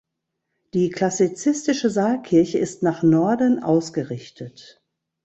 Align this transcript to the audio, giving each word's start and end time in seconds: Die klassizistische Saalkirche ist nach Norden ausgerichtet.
Die 0.73 0.89
klassizistische 0.89 1.91
Saalkirche 1.91 2.57
ist 2.57 2.81
nach 2.81 3.03
Norden 3.03 3.61
ausgerichtet. 3.61 4.81